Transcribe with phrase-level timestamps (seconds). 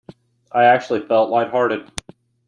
[0.51, 1.91] I actually felt light-hearted.